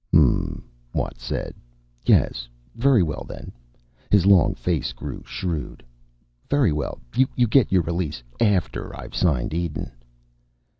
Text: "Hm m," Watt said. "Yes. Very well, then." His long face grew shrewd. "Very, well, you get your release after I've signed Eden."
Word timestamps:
"Hm 0.11 0.17
m," 0.63 0.63
Watt 0.95 1.19
said. 1.19 1.53
"Yes. 2.07 2.47
Very 2.73 3.03
well, 3.03 3.23
then." 3.29 3.51
His 4.09 4.25
long 4.25 4.55
face 4.55 4.93
grew 4.93 5.21
shrewd. 5.27 5.83
"Very, 6.49 6.71
well, 6.71 6.99
you 7.15 7.45
get 7.45 7.71
your 7.71 7.83
release 7.83 8.23
after 8.39 8.97
I've 8.99 9.13
signed 9.15 9.53
Eden." 9.53 9.91